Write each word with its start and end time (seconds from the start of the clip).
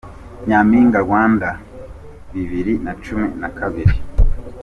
Nyaminga 0.47 0.97
Rwanda 1.05 1.49
Bibiri 2.33 2.73
Nacumi 2.83 3.27
Nakabiri 3.39 3.95